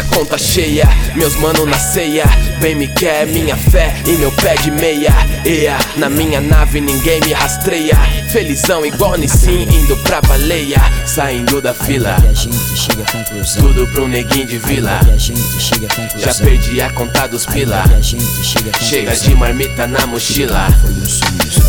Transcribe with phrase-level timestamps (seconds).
[0.00, 2.24] minha conta cheia, meus mano na ceia.
[2.60, 5.12] Bem me quer, minha fé e meu pé de meia.
[5.44, 7.96] Ea, na minha nave ninguém me rastreia.
[8.32, 10.80] Felizão igual Nissim, indo pra baleia.
[11.06, 12.16] Saindo da fila,
[13.58, 15.00] tudo pro neguinho de vila.
[16.16, 17.84] Já perdi a conta dos pila.
[18.80, 20.68] Chega de marmita na mochila.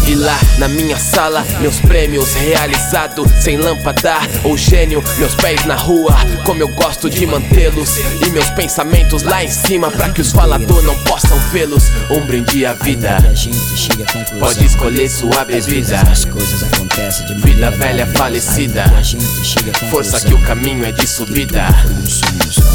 [0.07, 5.75] E lá na minha sala, meus prêmios realizados sem lâmpada ou gênio, meus pés na
[5.75, 6.15] rua,
[6.45, 7.97] como eu gosto de mantê-los.
[8.25, 11.83] E meus pensamentos lá em cima, pra que os falador não possam vê-los.
[12.09, 13.17] Um brinde à vida,
[14.39, 16.01] pode escolher sua bebida.
[16.01, 18.85] as coisas acontecem de Vida velha falecida.
[19.89, 21.67] Força que o caminho é de subida.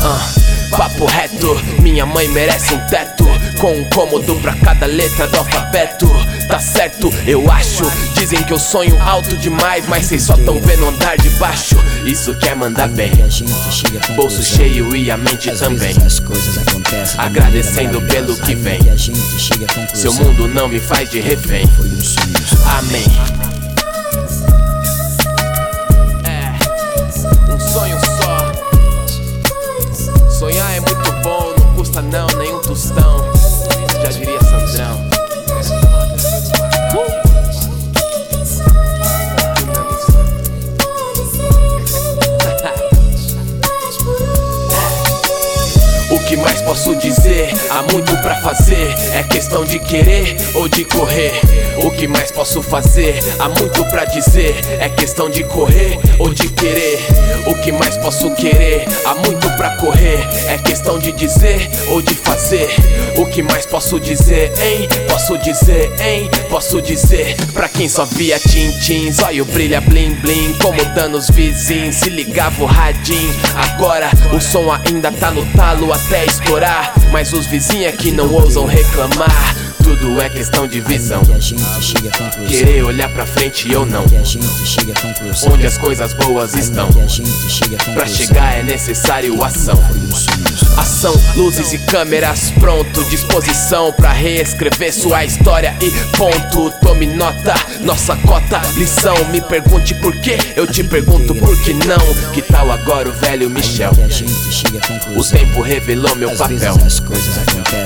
[0.03, 0.29] Ah,
[0.77, 3.27] papo reto, minha mãe merece um teto
[3.59, 6.09] Com um cômodo pra cada letra do alfabeto.
[6.47, 7.85] Tá certo, eu acho.
[8.15, 11.77] Dizem que eu sonho alto demais Mas vocês só tão vendo andar de baixo.
[12.05, 13.13] Isso quer mandar bem.
[14.15, 15.95] Bolso cheio e a mente também.
[17.19, 18.81] Agradecendo maneira pelo que vem.
[19.95, 21.65] Seu mundo não me faz de refém.
[22.79, 23.56] Amém
[46.77, 47.55] posso dizer?
[47.71, 48.95] Há muito pra fazer.
[49.15, 51.33] É questão de querer ou de correr.
[51.83, 53.19] O que mais posso fazer?
[53.39, 54.55] Há muito pra dizer.
[54.79, 56.99] É questão de correr ou de querer.
[57.47, 58.87] O que mais posso querer?
[59.07, 60.21] Há muito pra correr.
[60.49, 62.69] É questão de dizer ou de fazer.
[63.17, 64.87] O que mais posso dizer, hein?
[65.09, 66.29] Posso dizer, hein?
[66.51, 67.37] Posso dizer.
[67.55, 68.37] Pra quem só via
[69.25, 70.55] olha o brilha blim blim.
[70.61, 73.35] Como dando os vizinhos, se ligava o radinho.
[73.55, 76.66] Agora o som ainda tá no talo até estourar.
[77.13, 79.57] Mas os vizinhos aqui não ousam reclamar.
[79.83, 81.23] Tudo é questão de visão.
[82.49, 84.05] Querer olhar pra frente ou não.
[85.53, 86.89] Onde as coisas boas estão.
[87.95, 89.81] Pra chegar é necessário ação.
[90.57, 90.81] Só.
[91.07, 96.73] Ação, luzes e câmeras pronto, disposição pra reescrever sua história e ponto.
[96.81, 99.15] Tome nota, nossa cota, lição.
[99.31, 102.33] Me pergunte por quê, eu te pergunto por que não.
[102.33, 103.93] Que tal agora o velho Michel?
[103.93, 104.25] Que.
[105.17, 106.75] O tempo revelou meu papel.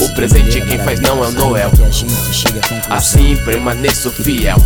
[0.00, 1.32] O presente quem faz não é o.
[1.32, 1.70] Noel.
[1.70, 2.06] Que.
[2.88, 4.56] Assim permaneço fiel.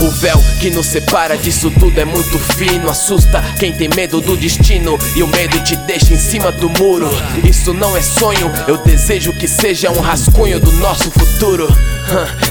[0.00, 2.90] O véu que nos separa disso tudo é muito fino.
[2.90, 4.98] Assusta quem tem medo do destino.
[5.16, 7.08] E o medo te deixa em cima do muro.
[7.48, 11.68] Isso não é sonho, eu desejo que seja um rascunho do nosso futuro.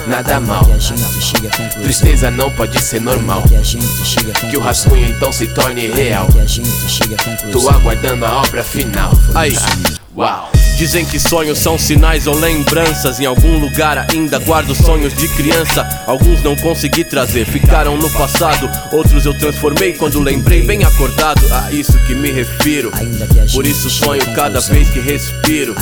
[0.06, 0.62] Nada mal.
[0.62, 1.82] À conclusão.
[1.82, 3.42] Tristeza não pode ser normal.
[3.44, 6.26] Até que o rascunho então se torne real.
[6.26, 7.52] À conclusão.
[7.52, 9.12] Tô aguardando a obra final.
[9.34, 9.54] Aí.
[10.16, 10.50] Uau.
[10.76, 13.18] Dizem que sonhos são sinais ou lembranças.
[13.18, 15.88] Em algum lugar ainda guardo sonhos de criança.
[16.06, 18.68] Alguns não consegui trazer, ficaram no passado.
[18.92, 21.40] Outros eu transformei quando lembrei, bem acordado.
[21.50, 22.92] A isso que me refiro.
[23.54, 25.74] Por isso sonho cada vez que respiro.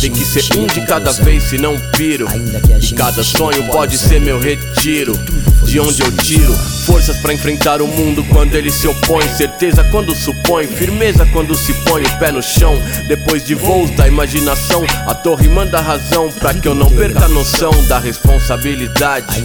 [0.00, 2.28] Tem que ser um de cada vez, senão piro.
[2.28, 5.12] Ainda que a E cada sonho pode ser meu retiro.
[5.64, 9.26] De onde eu tiro forças pra enfrentar o mundo quando ele se opõe.
[9.28, 12.78] Certeza quando supõe, firmeza quando se põe o pé no chão.
[13.08, 17.28] Depois de voos da imaginação, a torre manda razão pra que eu não perca a
[17.28, 19.42] noção da responsabilidade.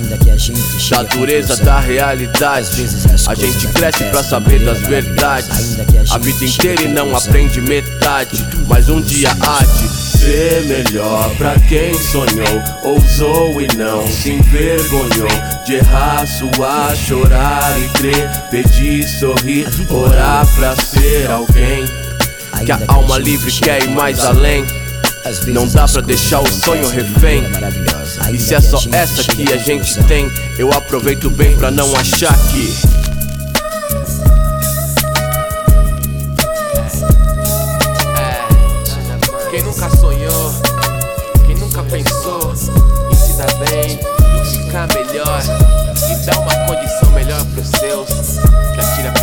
[0.90, 2.86] Da dureza da realidade.
[3.28, 5.78] A gente cresce pra acontecem saber das verdades.
[6.12, 8.46] a vida inteira e não aprende metade.
[8.68, 15.28] Mas um dia há de ser melhor pra quem sonhou, ousou e não se envergonhou.
[15.66, 18.29] De errar, suar, chorar e crer.
[18.50, 21.85] Pedir, sorrir, orar pra ser alguém.
[22.66, 24.66] Que a alma livre quer ir mais além.
[25.47, 27.44] Não dá pra deixar o sonho de refém.
[28.31, 32.36] E se é só essa que a gente tem, eu aproveito bem pra não achar
[32.50, 33.17] que.
[43.57, 44.00] Bem,
[44.39, 45.42] em ficar melhor,
[46.09, 48.39] em dar uma condição melhor pros seus,
[48.74, 49.17] que atira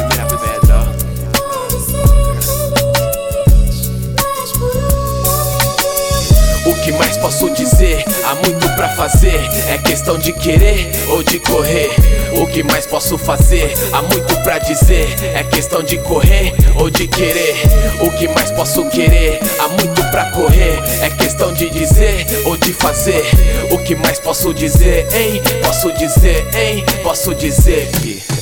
[7.24, 8.04] posso dizer?
[8.22, 9.40] Há muito pra fazer.
[9.66, 11.88] É questão de querer ou de correr.
[12.38, 13.72] O que mais posso fazer?
[13.94, 15.08] Há muito pra dizer.
[15.34, 17.56] É questão de correr ou de querer.
[18.02, 19.40] O que mais posso querer?
[19.58, 20.78] Há muito pra correr.
[21.00, 23.24] É questão de dizer ou de fazer.
[23.70, 25.40] O que mais posso dizer, hein?
[25.64, 26.84] Posso dizer, hein?
[27.02, 28.33] Posso dizer que.